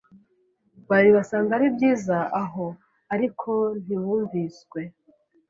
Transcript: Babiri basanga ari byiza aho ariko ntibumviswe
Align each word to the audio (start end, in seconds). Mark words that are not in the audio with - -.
Babiri 0.89 1.11
basanga 1.17 1.51
ari 1.57 1.67
byiza 1.75 2.17
aho 2.41 2.65
ariko 3.13 3.51
ntibumviswe 3.83 4.81